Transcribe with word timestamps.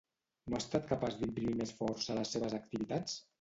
No 0.53 0.55
ha 0.59 0.61
estat 0.63 0.87
capaç 0.91 1.17
d’imprimir 1.19 1.53
més 1.59 1.75
força 1.83 2.13
a 2.15 2.17
les 2.21 2.33
seves 2.37 2.57
activitats? 2.61 3.21